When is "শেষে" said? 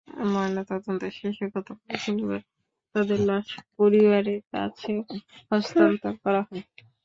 1.17-1.45